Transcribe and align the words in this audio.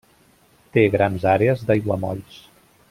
Té 0.77 0.85
grans 0.95 1.29
àrees 1.35 1.63
d'aiguamolls. 1.69 2.45